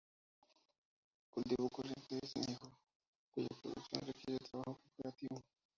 El 1.27 1.29
cultivo 1.29 1.69
corriente 1.69 2.17
es 2.23 2.35
el 2.35 2.47
mijo, 2.47 2.71
cuya 3.35 3.47
producción 3.61 4.01
requiere 4.07 4.45
trabajo 4.49 4.79
cooperativo. 4.81 5.39